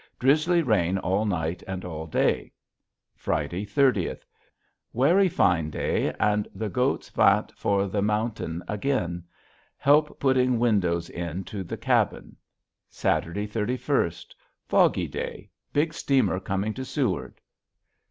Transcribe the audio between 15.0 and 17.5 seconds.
day. Big steamer going to seward.